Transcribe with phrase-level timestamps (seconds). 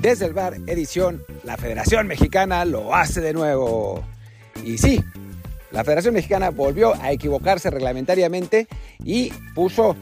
[0.00, 4.02] Desde el bar, edición, la Federación Mexicana lo hace de nuevo.
[4.64, 5.04] Y sí,
[5.72, 8.66] la Federación Mexicana volvió a equivocarse reglamentariamente
[9.04, 9.96] y puso,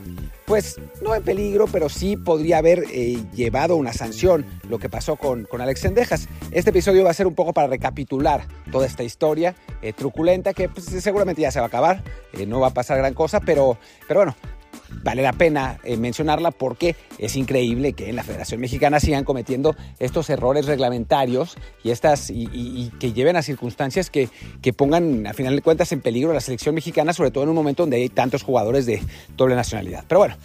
[0.47, 5.17] pues, no en peligro, pero sí podría haber eh, llevado una sanción lo que pasó
[5.17, 6.29] con, con Alex Sendejas.
[6.53, 10.69] Este episodio va a ser un poco para recapitular toda esta historia eh, truculenta que
[10.69, 13.79] pues, seguramente ya se va a acabar, eh, no va a pasar gran cosa, pero,
[14.07, 14.37] pero bueno,
[15.03, 19.77] vale la pena eh, mencionarla porque es increíble que en la Federación Mexicana sigan cometiendo
[19.99, 24.29] estos errores reglamentarios y, estas, y, que lleven a circunstancias que,
[24.63, 27.51] que, pongan, a final de cuentas, en peligro a la selección mexicana, sobre todo en
[27.51, 29.03] un momento donde hay tantos jugadores de
[29.37, 30.05] doble nacionalidad.
[30.09, 30.37] Pero bueno,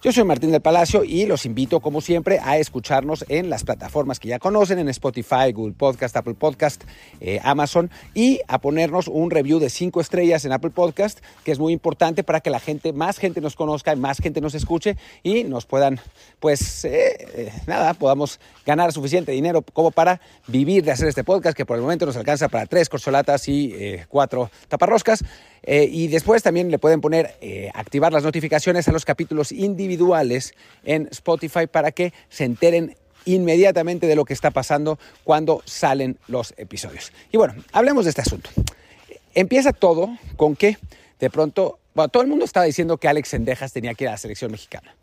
[0.00, 4.20] yo soy Martín del Palacio y los invito, como siempre, a escucharnos en las plataformas
[4.20, 6.84] que ya conocen, en Spotify, Google Podcast, Apple Podcast,
[7.20, 11.58] eh, Amazon, y a ponernos un review de cinco estrellas en Apple Podcast, que es
[11.58, 15.42] muy importante para que la gente, más gente nos conozca, más gente nos escuche y
[15.42, 15.98] nos puedan,
[16.38, 21.56] pues, eh, eh, nada, podamos ganar suficiente dinero como para vivir de hacer este podcast,
[21.56, 23.74] que por el momento nos alcanza para tres corcholatas y
[24.08, 25.24] cuatro taparroscas.
[25.66, 27.34] Y después también le pueden poner,
[27.74, 34.16] activar las notificaciones a los capítulos individuales en Spotify para que se enteren inmediatamente de
[34.16, 37.12] lo que está pasando cuando salen los episodios.
[37.30, 38.50] Y bueno, hablemos de este asunto.
[39.34, 40.78] Empieza todo con que
[41.18, 41.78] de pronto,
[42.12, 44.94] todo el mundo estaba diciendo que Alex Sendejas tenía que ir a la selección mexicana.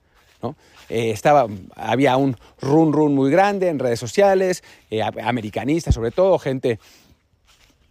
[0.42, 0.56] ¿no?
[0.90, 6.38] Eh, estaba, había un run run muy grande en redes sociales, eh, americanistas sobre todo,
[6.40, 6.80] gente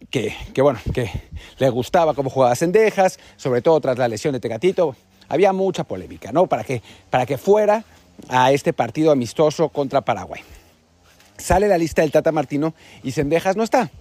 [0.09, 1.09] que, bueno, que
[1.57, 4.95] le gustaba cómo jugaba Sendejas, sobre todo tras la lesión de Tecatito.
[5.27, 6.47] Había mucha polémica, ¿no?
[6.47, 7.83] Para que, para que fuera
[8.29, 10.41] a este partido amistoso contra Paraguay.
[11.37, 13.91] Sale la lista del Tata Martino y Sendejas no está,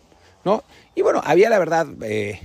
[0.45, 0.63] ¿no?
[0.95, 2.41] Y bueno, había la verdad eh,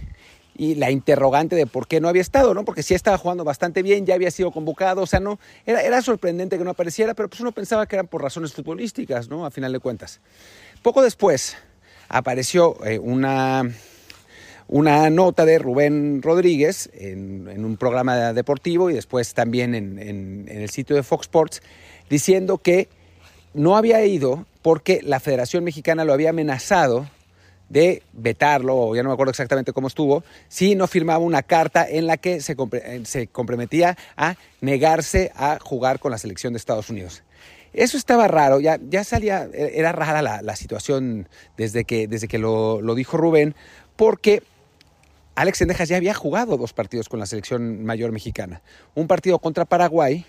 [0.56, 2.66] y la interrogante de por qué no había estado, ¿no?
[2.66, 6.02] Porque sí estaba jugando bastante bien, ya había sido convocado, o sea, no, era, era
[6.02, 9.46] sorprendente que no apareciera, pero pues uno pensaba que eran por razones futbolísticas, ¿no?
[9.46, 10.22] A final de cuentas.
[10.82, 11.56] Poco después
[12.10, 13.64] apareció eh, una
[14.70, 20.96] una nota de Rubén Rodríguez en, un programa deportivo y después también en, el sitio
[20.96, 21.62] de Fox Sports,
[22.10, 22.88] diciendo que
[23.56, 27.10] no había ido porque la Federación Mexicana lo había amenazado
[27.70, 31.88] de vetarlo, o ya no me acuerdo exactamente cómo estuvo, si no firmaba una carta
[31.88, 32.56] en la que se,
[33.06, 37.24] se comprometía a negarse a jugar con la selección de Estados Unidos.
[37.74, 42.82] Eso estaba raro, ya, ya salía, era rara la, situación desde que, desde que lo,
[42.82, 43.56] lo dijo Rubén,
[43.96, 44.42] porque
[45.36, 48.62] Alex Sendejas ya había jugado dos partidos con la selección mayor mexicana.
[48.96, 50.26] Un partido contra Paraguay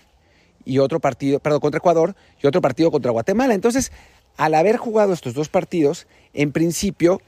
[0.63, 3.53] y otro partido, perdón, contra Ecuador y otro partido contra Guatemala.
[3.53, 3.91] Entonces,
[4.37, 7.21] al haber jugado estos dos partidos, en principio,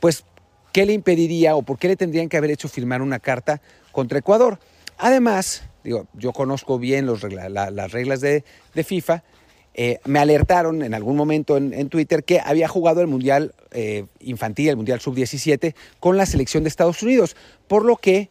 [0.00, 0.24] pues,
[0.72, 4.18] ¿qué le impediría o por qué le tendrían que haber hecho firmar una carta contra
[4.18, 4.58] Ecuador?
[4.98, 8.44] Además, digo, yo conozco bien las reglas de
[8.84, 9.22] FIFA
[9.74, 14.70] eh, me alertaron en algún momento en, Twitter que había jugado el Mundial eh, Infantil,
[14.70, 17.36] el Mundial Sub-17, con la selección de Estados Unidos,
[17.68, 18.30] por lo que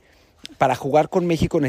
[0.57, 1.59] para jugar con México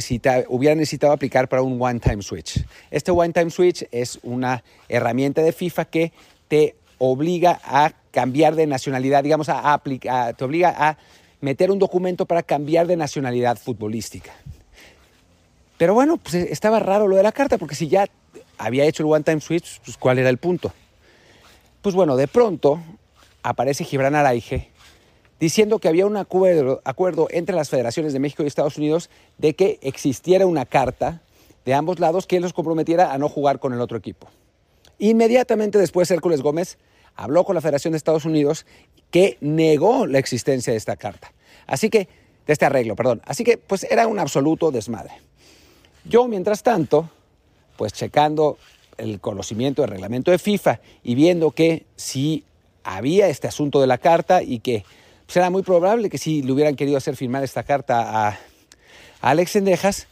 [0.49, 2.65] hubiera necesitado aplicar para un One-Time Switch.
[2.91, 6.13] Este One-Time Switch es una herramienta de FIFA que
[6.49, 10.99] te obliga a cambiar de nacionalidad, digamos, a, aplicar, te obliga a
[11.41, 14.33] meter un documento para cambiar de nacionalidad futbolística.
[15.79, 18.07] Pero bueno, pues estaba raro lo de la carta, porque si ya
[18.61, 20.73] había hecho el One Time Switch, pues ¿cuál era el punto?
[21.81, 22.81] Pues bueno, de pronto
[23.43, 24.69] aparece Gibran Araige
[25.41, 29.55] diciendo que había un acuerdo, acuerdo entre las federaciones de México y Estados Unidos de
[29.55, 31.23] que existiera una carta
[31.65, 34.29] de ambos lados que los comprometiera a no jugar con el otro equipo.
[34.99, 36.77] Inmediatamente después Hércules Gómez
[37.17, 38.67] habló con la Federación de Estados Unidos
[39.11, 41.33] que negó la existencia de esta carta.
[41.67, 42.09] Así que,
[42.47, 43.23] de este arreglo, perdón.
[43.25, 45.13] Así que, pues era un absoluto desmadre.
[46.05, 47.09] Yo, mientras tanto,
[47.81, 48.59] pues checando
[48.99, 52.45] el conocimiento del reglamento de FIFA y viendo que si
[52.85, 54.85] había este asunto de la carta y que
[55.35, 58.39] era muy probable que si le hubieran querido hacer firmar esta carta a,
[59.23, 60.09] Alex Sendejas,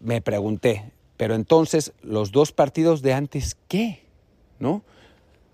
[0.00, 0.84] me pregunté,
[1.16, 4.04] pero entonces los dos partidos de antes, ¿qué?
[4.60, 4.84] ¿No?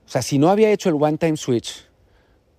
[0.07, 1.87] O sea, si no había hecho el one time switch,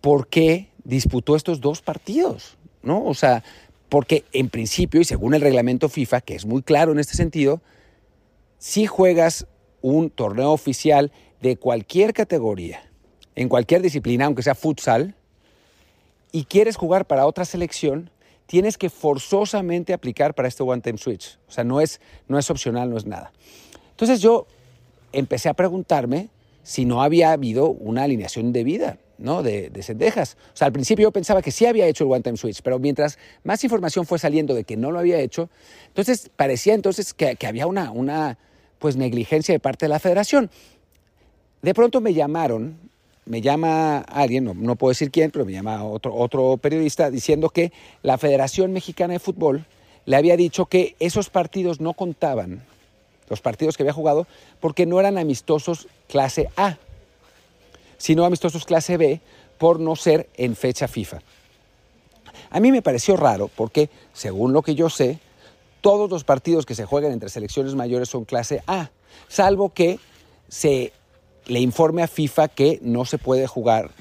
[0.02, 2.57] ¿por qué disputó estos dos partidos?
[2.81, 3.06] ¿No?
[3.06, 3.44] O sea,
[3.90, 7.62] porque en principio y según el reglamento FIFA, que es muy claro en este sentido,
[8.60, 9.48] si juegas
[9.82, 11.12] un torneo oficial
[11.42, 12.84] de cualquier categoría,
[13.36, 15.16] en cualquier disciplina, aunque sea futsal,
[16.32, 18.12] y quieres jugar para otra selección,
[18.46, 21.40] tienes que forzosamente aplicar para este One Time Switch.
[21.48, 23.32] O sea, no es, no es opcional, no es nada.
[23.92, 24.46] Entonces yo
[25.14, 26.30] empecé a preguntarme
[26.62, 29.42] si no había habido una alineación de vida, ¿no?
[29.42, 30.38] De, de Sendejas.
[30.54, 32.78] O sea, al principio yo pensaba que sí había hecho el One Time Switch, pero
[32.78, 35.50] mientras más información fue saliendo de que no lo había hecho,
[35.88, 38.38] entonces parecía entonces que, que había una, una,
[38.80, 40.50] pues negligencia de parte de la federación.
[41.62, 42.78] de pronto me llamaron,
[43.26, 47.72] me llama alguien, no, puedo decir quién, pero me llama otro, otro periodista diciendo que
[48.02, 49.66] la Federación Mexicana de Fútbol
[50.06, 52.64] le había dicho que esos partidos no contaban,
[53.30, 54.26] los partidos que había jugado,
[54.60, 56.78] porque no eran amistosos clase A,
[57.98, 59.22] sino amistosos clase B
[59.60, 61.22] por no ser en fecha FIFA.
[62.50, 65.20] A mí me pareció raro porque, según lo que yo sé,
[65.81, 68.90] todos los partidos que se juegan entre selecciones mayores son clase A,
[69.28, 70.00] salvo que
[70.48, 70.94] se
[71.50, 73.92] le informe a FIFA que no se puede jugar,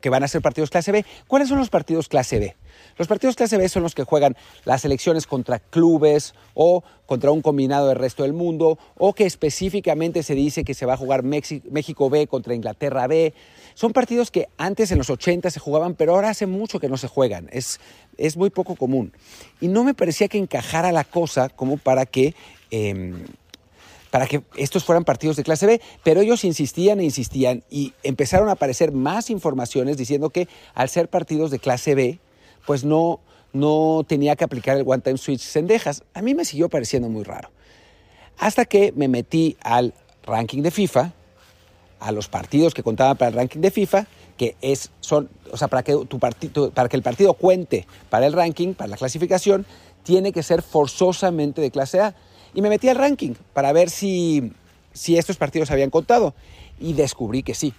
[0.00, 1.04] que, van a ser partidos clase B.
[1.28, 2.56] ¿Cuáles son los partidos clase B?
[2.96, 7.42] Los partidos clase B son los que juegan las selecciones contra clubes o contra un
[7.42, 11.22] combinado del resto del mundo, o que específicamente se dice que se va a jugar
[11.22, 13.34] México B contra Inglaterra B.
[13.74, 16.96] Son partidos que antes en los 80 se jugaban, pero ahora hace mucho que no
[16.96, 17.48] se juegan.
[17.52, 17.80] Es,
[18.16, 19.12] es muy poco común.
[19.60, 22.34] Y no me parecía que encajara la cosa como para que...
[22.70, 23.26] Em,
[24.14, 28.48] para que estos fueran partidos de clase B, pero ellos insistían e insistían y empezaron
[28.48, 32.20] a aparecer más informaciones diciendo que al ser partidos de clase B,
[32.64, 33.18] pues no,
[33.52, 36.04] no tenía que aplicar el One Time Switch Sendejas.
[36.14, 37.50] A mí me siguió pareciendo muy raro.
[38.38, 41.12] Hasta que me metí al ranking de FIFA,
[41.98, 44.06] a los partidos que contaban para el ranking de FIFA,
[44.36, 48.26] que es, son, o sea, para que, tu partido, para que el partido cuente para
[48.26, 49.66] el ranking, para la clasificación,
[50.04, 52.14] tiene que ser forzosamente de clase A.
[52.54, 54.52] Y me metí al ranking para ver si,
[54.92, 56.34] si estos partidos habían contado
[56.78, 57.74] y descubrí que sí.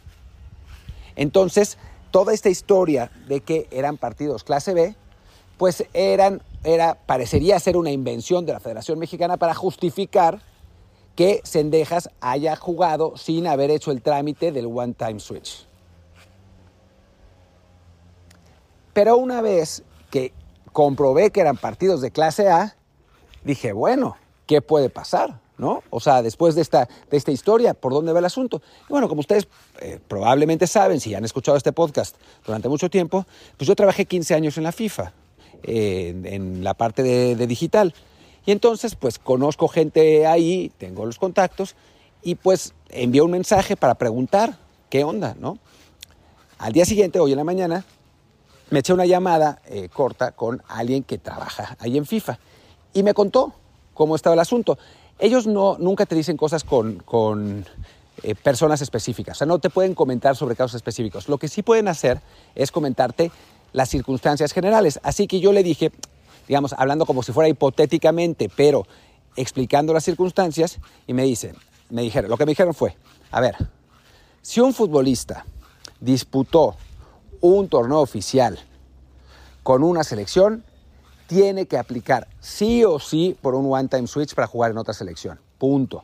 [1.16, 1.77] Entonces,
[2.12, 4.95] toda esta historia de que eran partidos clase B,
[5.57, 10.42] pues eran, era, parecería ser una invención de la Federación Mexicana para justificar
[11.16, 15.66] que Sendejas haya jugado sin haber hecho el trámite del One Time Switch.
[18.94, 20.33] Pero una vez que
[20.74, 22.75] comprobé que eran partidos de clase A,
[23.44, 25.39] dije, bueno, ¿qué puede pasar?
[25.57, 25.83] ¿No?
[25.89, 28.62] O sea, después de esta, de esta historia, ¿por dónde va el asunto?
[28.83, 29.47] Y bueno, como ustedes
[29.80, 33.25] eh, probablemente saben, si han escuchado este podcast durante mucho tiempo,
[33.56, 35.13] pues yo trabajé 15 años en la FIFA,
[35.63, 37.94] en la parte de, de digital.
[38.45, 41.75] Y entonces, pues conozco gente ahí, tengo los contactos,
[42.21, 44.57] y pues envié un mensaje para preguntar
[44.89, 45.57] qué onda, ¿no?
[46.57, 47.86] Al día siguiente, hoy en la mañana,
[48.69, 52.39] me eché una llamada eh, corta con alguien que trabaja ahí en FIFA
[52.94, 53.53] y me contó
[53.95, 54.77] cómo estaba el asunto.
[55.18, 57.65] Ellos no, nunca te dicen cosas con,
[58.21, 61.27] eh, personas específicas, o sea, no te pueden comentar sobre casos específicos.
[61.27, 62.21] Lo que sí pueden hacer
[62.53, 63.31] es comentarte
[63.74, 65.00] las circunstancias generales.
[65.01, 65.92] Así que yo le dije,
[66.47, 68.86] digamos, hablando como si fuera hipotéticamente, pero
[69.36, 70.77] explicando las circunstancias,
[71.07, 71.56] y me dice,
[71.89, 72.95] me dijeron, lo que me dijeron fue,
[73.31, 73.56] a ver,
[74.42, 75.45] si un futbolista
[76.00, 76.75] disputó
[77.42, 78.59] un torneo oficial
[79.63, 80.63] con una selección,
[81.27, 85.39] tiene que aplicar sí o sí por un one-time switch para jugar en otra selección.
[85.57, 86.04] Punto.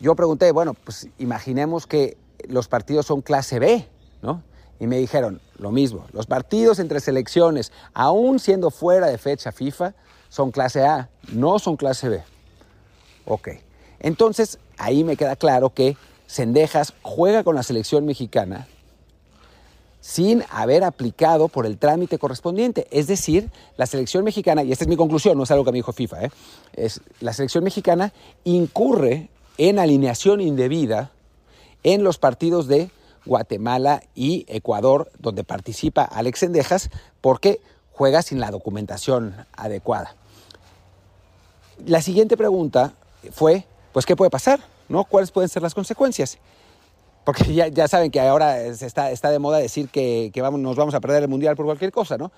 [0.00, 2.16] Yo pregunté, bueno, pues imaginemos que
[2.48, 3.88] los partidos son clase B,
[4.20, 4.42] ¿no?
[4.80, 9.94] Y me dijeron lo mismo, los partidos entre selecciones, aún siendo fuera de fecha FIFA,
[10.28, 12.22] son clase A, no son clase B.
[13.26, 13.48] Ok,
[14.00, 15.96] entonces ahí me queda claro que
[16.26, 18.66] Sendejas juega con la selección mexicana
[20.02, 22.88] sin haber aplicado por el trámite correspondiente.
[22.90, 25.78] Es decir, la selección mexicana, y esta es mi conclusión, no es algo que me
[25.78, 26.30] dijo FIFA, ¿eh?
[27.20, 28.12] la selección mexicana
[28.44, 29.28] incurre
[29.58, 31.12] en alineación indebida
[31.84, 32.90] en los partidos de
[33.24, 36.90] Guatemala y Ecuador, donde participa Alex Sendejas,
[37.20, 37.60] porque
[37.92, 40.16] juega sin la documentación adecuada.
[41.86, 42.94] La siguiente pregunta
[43.30, 44.60] fue, pues, ¿qué puede pasar?
[44.88, 45.04] ¿No?
[45.04, 46.38] ¿Cuáles pueden ser las consecuencias?
[47.24, 50.76] Porque ya, ya saben que ahora está, está de moda decir que, que vamos, nos
[50.76, 52.32] vamos a perder el Mundial por cualquier cosa, ¿no?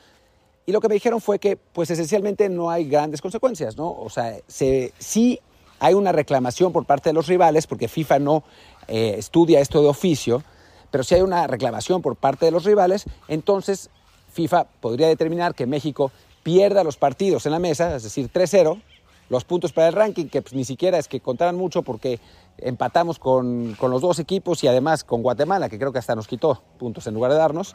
[0.67, 3.91] Y lo que me dijeron fue que, pues esencialmente no hay grandes consecuencias, ¿no?
[3.91, 5.41] O sea, se, sí
[5.79, 8.45] hay una reclamación por parte de los rivales, porque FIFA no
[8.89, 10.43] eh, estudia esto de oficio,
[10.91, 13.91] pero si hay una reclamación por parte de los rivales, entonces
[14.33, 16.11] FIFA podría determinar que México
[16.43, 18.81] pierda los partidos en la mesa, es decir, 3-0,
[19.29, 22.21] los puntos para el ranking, que pues, ni siquiera es que contaran mucho porque
[22.59, 26.63] empatamos con, los dos equipos y además con Guatemala, que creo que hasta nos quitó
[26.79, 27.75] puntos en lugar de darnos,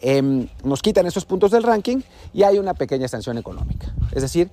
[0.00, 3.94] em, nos quitan esos puntos del ranking y hay una pequeña sanción económica.
[4.12, 4.50] Es decir,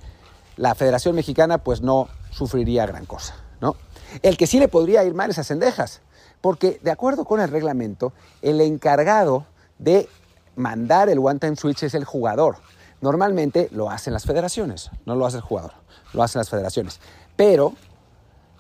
[0.58, 3.36] la Federación Mexicana pues no sufriría gran cosa.
[3.62, 3.76] ¿no?
[4.22, 6.02] El que sí le podría ir mal es a Cendejas,
[6.42, 9.46] porque de acuerdo con el reglamento, el encargado
[9.78, 10.08] de
[10.56, 12.58] mandar el one-time switch es el jugador.
[13.02, 15.74] Normalmente lo hacen las federaciones, no lo hace el jugador,
[16.14, 17.00] lo hacen las federaciones.
[17.36, 17.74] Pero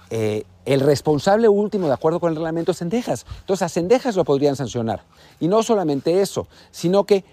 [0.10, 3.26] eh, el responsable último, de acuerdo con el reglamento, es Sendejas.
[3.42, 5.04] Entonces, a Sendejas lo podrían sancionar.
[5.40, 7.26] Y no solamente eso, sino que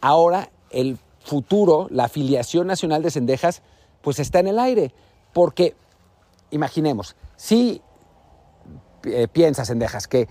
[0.00, 3.62] ahora el futuro, la afiliación nacional de Sendejas,
[4.02, 4.92] pues está en el aire.
[5.32, 5.76] Porque,
[6.50, 7.82] imaginemos, si
[9.04, 10.08] eh, piensa Sendejas?
[10.08, 10.28] Que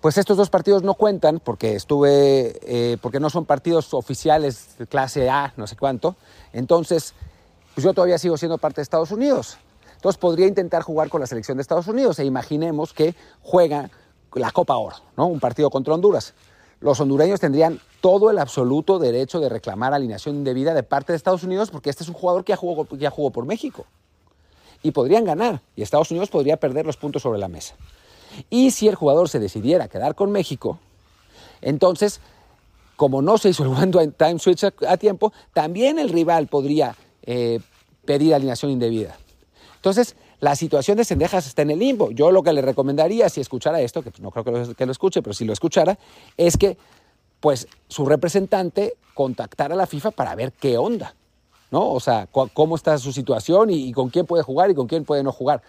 [0.00, 4.86] pues estos dos partidos no cuentan porque estuve, eh, porque no son partidos oficiales de
[4.86, 6.16] clase A, no sé cuánto.
[6.52, 7.14] Entonces,
[7.74, 9.58] pues yo todavía sigo siendo parte de Estados Unidos.
[9.94, 13.90] Entonces podría intentar jugar con la selección de Estados Unidos e imaginemos que juega
[14.34, 15.26] la Copa Oro, ¿no?
[15.26, 16.34] Un partido contra Honduras.
[16.80, 21.42] Los hondureños tendrían todo el absoluto derecho de reclamar alineación indebida de parte de Estados
[21.42, 23.86] Unidos porque este es un jugador que ya jugó, ya jugó por México.
[24.82, 27.74] Y podrían ganar y Estados Unidos podría perder los puntos sobre la mesa.
[28.50, 30.78] Y si el jugador se decidiera quedar con México,
[31.60, 32.20] entonces,
[32.96, 37.60] como no se hizo el one time switch a, tiempo, también el rival podría eh,
[38.04, 39.16] pedir alineación indebida.
[39.76, 42.10] Entonces, la situación de Sendejas está en el limbo.
[42.10, 44.92] Yo lo que le recomendaría, si escuchara esto, que no creo que lo, que lo
[44.92, 45.98] escuche, pero si lo escuchara,
[46.36, 46.76] es que
[47.40, 51.14] pues su representante contactara a la FIFA para ver qué onda,
[51.70, 51.90] ¿no?
[51.90, 55.22] O sea, cómo está su situación y, con quién puede jugar y con quién puede
[55.22, 55.62] no jugar.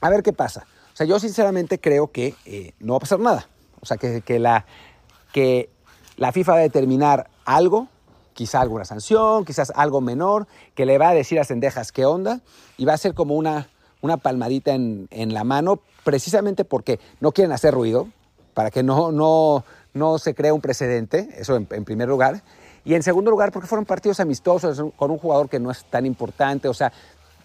[0.00, 0.66] A ver qué pasa.
[0.92, 3.48] O sea, yo sinceramente creo que eh, no va a pasar nada.
[3.80, 4.66] O sea, que, la,
[5.32, 5.70] que
[6.16, 7.88] la FIFA va a determinar algo,
[8.34, 12.40] quizá alguna sanción, quizás algo menor, que le va a decir a Sendejas qué onda
[12.76, 13.68] y va a ser como una,
[14.00, 18.08] una palmadita en, en la mano, precisamente porque no quieren hacer ruido,
[18.54, 22.42] para que no, no, no se cree un precedente, eso en, en, primer lugar.
[22.84, 26.06] Y en segundo lugar, porque fueron partidos amistosos con un jugador que no es tan
[26.06, 26.68] importante.
[26.68, 26.92] O sea,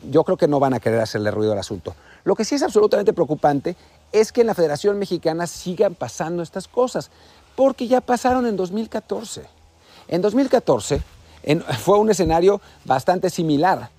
[0.04, 1.96] yo creo que no van a querer hacerle ruido al asunto.
[2.24, 3.76] Lo que sí es absolutamente preocupante
[4.12, 7.12] es que en la Federación Mexicana sigan pasando estas cosas,
[7.56, 9.44] porque ya pasaron en 2014.
[10.08, 11.02] En 2014
[11.80, 13.90] fue un escenario bastante similar.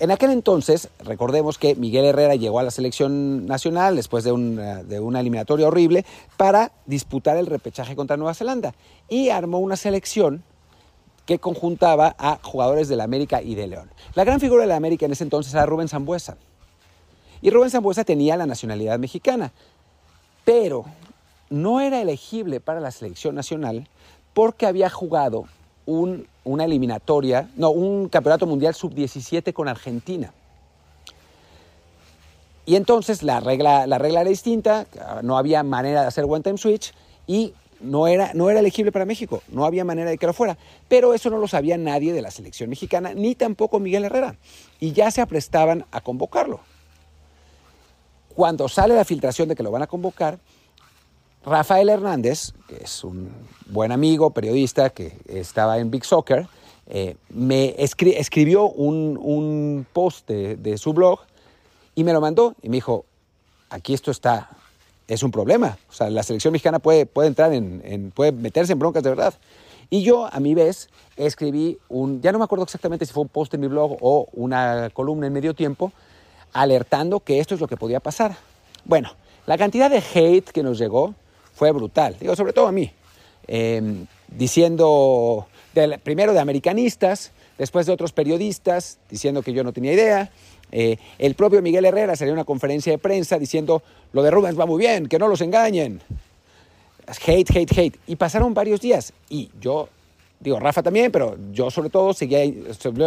[0.00, 5.00] En aquel entonces, recordemos que Miguel Herrera llegó a la selección nacional después de, de
[5.00, 6.06] una eliminatoria horrible
[6.36, 8.74] para disputar el repechaje contra Nueva Zelanda
[9.08, 10.44] y armó una selección
[11.28, 13.90] que conjuntaba a jugadores de la América y de León.
[14.14, 16.38] La gran figura de la América en ese entonces era Rubén Zambuesa.
[17.42, 19.52] Y Rubén Zambuesa tenía la nacionalidad mexicana,
[20.46, 20.86] pero
[21.50, 23.86] no era elegible para la selección nacional
[24.32, 25.44] porque había jugado
[25.84, 30.32] una eliminatoria, no, un campeonato mundial sub-17 con Argentina.
[32.64, 34.86] Y entonces la regla, la regla era distinta,
[35.22, 36.94] no había manera de hacer one time switch
[37.26, 40.58] y no era, no era elegible para México, no había manera de que lo fuera.
[40.88, 44.36] Pero eso no lo sabía nadie de la selección mexicana, ni tampoco Miguel Herrera.
[44.80, 46.60] Y ya se aprestaban a convocarlo.
[48.34, 50.38] Cuando sale la filtración de que lo van a convocar,
[51.44, 53.30] Rafael Hernández, que es un
[53.66, 56.46] buen amigo, periodista que estaba en Big Soccer,
[56.90, 61.20] eh, me escribió un, post de, su blog
[61.94, 63.04] y me lo mandó y me dijo,
[63.70, 64.50] aquí esto está,
[65.08, 65.78] es un problema.
[65.88, 69.34] O sea, la selección mexicana puede, puede entrar en, puede meterse en broncas de verdad.
[69.90, 73.30] Y yo, a mi vez, escribí un, ya no me acuerdo exactamente si fue un
[73.30, 75.92] post en mi blog o una columna en medio tiempo,
[76.52, 78.36] alertando que esto es lo que podía pasar.
[78.84, 79.10] Bueno,
[79.46, 81.14] la cantidad de hate que nos llegó
[81.54, 82.92] fue brutal, digo, sobre todo a mí,
[83.46, 85.46] em, diciendo,
[86.04, 90.30] primero de americanistas, después de otros periodistas, diciendo que yo no tenía idea.
[90.70, 94.58] Eh, el propio Miguel Herrera salió a una conferencia de prensa diciendo, lo de Rubens
[94.58, 96.00] va muy bien, que no los engañen.
[97.06, 97.98] Hate, hate, hate.
[98.06, 99.88] Y pasaron varios días y yo
[100.40, 102.44] digo, Rafa también, pero yo sobre todo seguía,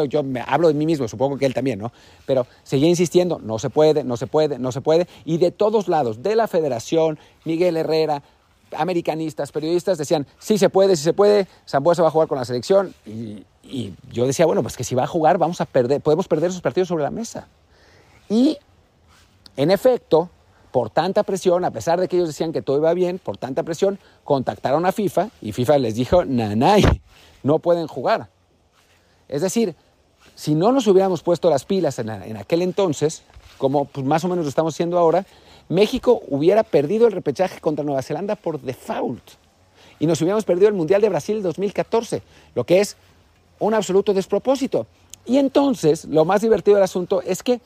[0.07, 1.91] yo me hablo de mí mismo, supongo que él también, ¿no?
[2.25, 5.07] Pero seguía insistiendo, no se puede, no se puede, no se puede.
[5.23, 8.21] Y de todos lados, de la federación, Miguel Herrera,
[8.75, 12.45] americanistas, periodistas decían, sí se puede, sí se puede, Zambuesa va a jugar con la
[12.45, 12.93] selección.
[13.05, 13.45] Y,
[14.11, 16.61] yo decía, bueno, pues que si va a jugar, vamos a perder, podemos perder esos
[16.61, 17.47] partidos sobre la mesa.
[18.27, 18.57] Y,
[19.55, 20.29] en efecto,
[20.71, 23.63] por tanta presión, a pesar de que ellos decían que todo iba bien, por tanta
[23.63, 26.83] presión, contactaron a FIFA y FIFA les dijo, nanay,
[27.43, 28.29] no pueden jugar.
[29.27, 29.75] Es decir,
[30.35, 33.23] si no nos hubiéramos puesto las pilas en, aquel entonces,
[33.57, 35.25] como pues, más o menos lo estamos haciendo ahora,
[35.69, 39.23] México hubiera perdido el repechaje contra Nueva Zelanda por default.
[39.99, 42.23] Y nos hubiéramos perdido el Mundial de Brasil 2014,
[42.55, 42.97] lo que es
[43.59, 44.87] un absoluto despropósito.
[45.25, 47.61] Y entonces, lo más divertido del asunto es que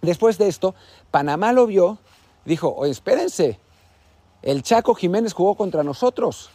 [0.00, 0.74] después de esto,
[1.10, 1.98] Panamá lo vio,
[2.44, 3.58] dijo, oye, espérense,
[4.42, 6.50] el Chaco Jiménez jugó contra nosotros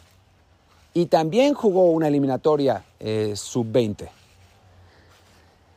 [0.94, 4.08] y también jugó una eliminatoria eh, sub-20.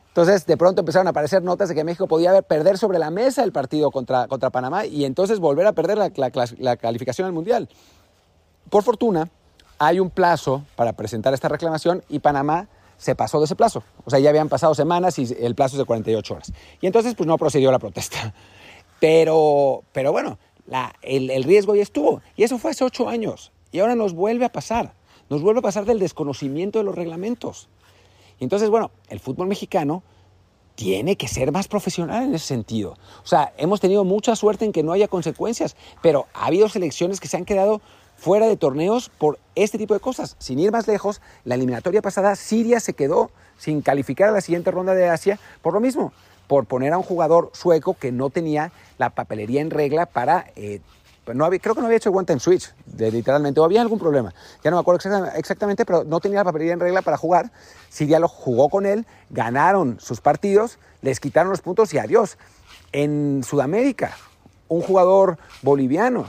[0.08, 3.44] Entonces, de pronto empezaron a aparecer notas de que México podía perder sobre la mesa
[3.44, 6.10] el partido contra, contra Panamá y entonces volver a perder la,
[6.58, 7.68] la, calificación al Mundial.
[8.70, 9.28] Por fortuna,
[9.78, 12.66] hay un plazo para presentar esta reclamación y Panamá
[12.98, 13.84] se pasó de ese plazo.
[14.04, 16.52] O sea, ya habían pasado semanas y el plazo es de 48 horas.
[16.80, 18.34] Y entonces, pues no procedió la protesta.
[19.00, 20.38] Pero, pero bueno,
[21.02, 22.22] el, riesgo ya estuvo.
[22.36, 23.52] Y eso fue hace ocho años.
[23.72, 24.94] Y ahora nos vuelve a pasar.
[25.28, 27.68] Nos vuelve a pasar del desconocimiento de los reglamentos.
[28.38, 30.02] Y entonces, bueno, el fútbol mexicano
[30.74, 32.96] tiene que ser más profesional en ese sentido.
[33.22, 37.20] O sea, hemos tenido mucha suerte en que no haya consecuencias, pero ha habido selecciones
[37.20, 37.80] que se han quedado
[38.16, 40.36] fuera de torneos por este tipo de cosas.
[40.38, 44.70] Sin ir más lejos, la eliminatoria pasada, Siria se quedó sin calificar a la siguiente
[44.70, 46.12] ronda de Asia por lo mismo,
[46.50, 50.46] por poner a un jugador sueco que no tenía la papelería en regla para...
[50.56, 50.80] Eh,
[51.32, 54.34] no había, creo que no había hecho one switch, de, literalmente, o había algún problema.
[54.64, 54.98] Ya no me acuerdo
[55.36, 57.52] exactamente, pero no tenía la papelería en regla para jugar.
[57.88, 62.36] Siria lo jugó con él, ganaron sus partidos, les quitaron los puntos y adiós.
[62.90, 64.16] En Sudamérica,
[64.66, 66.26] un jugador boliviano,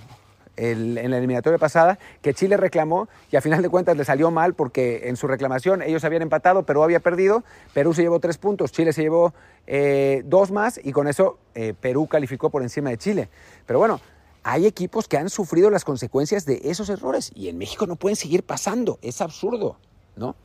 [0.62, 4.54] en la eliminatoria pasada, que Chile reclamó y a final de cuentas le salió mal
[4.54, 8.72] porque en su reclamación ellos habían empatado, Perú había perdido, Perú se llevó tres puntos,
[8.72, 9.34] Chile se llevó
[9.66, 13.30] eh, dos más y con eso eh, Perú calificó por encima de Chile.
[13.66, 14.00] Pero bueno,
[14.44, 18.16] hay equipos que han sufrido las consecuencias de esos errores y en México no pueden
[18.16, 19.78] seguir pasando, es absurdo,
[20.16, 20.36] ¿no?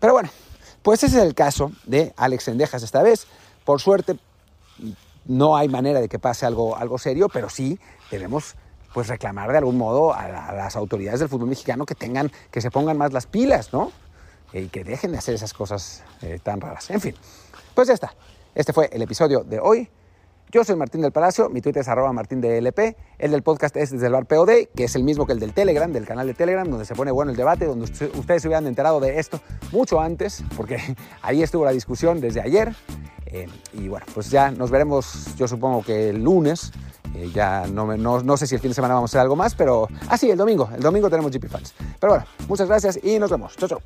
[0.00, 0.28] Pero bueno,
[0.82, 3.26] pues ese es el caso de Alex Sendejas esta vez.
[3.64, 4.18] Por suerte,
[5.24, 7.78] no hay manera de que pase algo, algo serio, pero sí
[8.10, 8.56] debemos
[8.94, 12.70] pues reclamar de algún modo a, las autoridades del fútbol mexicano que tengan, que se
[12.70, 13.92] pongan más las pilas, ¿no?
[14.52, 16.88] Y que dejen de hacer esas cosas eh, tan raras.
[16.90, 17.14] En fin,
[17.74, 18.14] pues ya está.
[18.54, 19.90] Este fue el episodio de hoy.
[20.52, 22.78] Yo soy Martín del Palacio, mi Twitter es arroba martindelp,
[23.18, 25.52] el del podcast es desde el bar POD, que es el mismo que el del
[25.52, 28.68] Telegram, del canal de Telegram, donde se pone bueno el debate, donde ustedes se hubieran
[28.68, 29.40] enterado de esto
[29.72, 30.78] mucho antes, porque
[31.22, 32.72] ahí estuvo la discusión desde ayer.
[33.26, 36.70] Eh, y bueno, pues ya nos veremos, yo supongo que el lunes,
[37.14, 39.36] eh, ya no, no, no, sé si el fin de semana vamos a hacer algo
[39.36, 39.88] más, pero...
[40.08, 40.68] Ah, sí, el domingo.
[40.74, 41.74] El domingo tenemos GP Fans.
[42.00, 43.56] Pero bueno, muchas gracias y nos vemos.
[43.56, 43.80] Chao, chao.